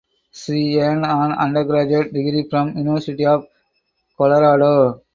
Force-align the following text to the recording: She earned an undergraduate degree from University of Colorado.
She 0.31 0.77
earned 0.79 1.05
an 1.05 1.33
undergraduate 1.33 2.11
degree 2.11 2.49
from 2.49 2.75
University 2.75 3.23
of 3.27 3.45
Colorado. 4.17 5.03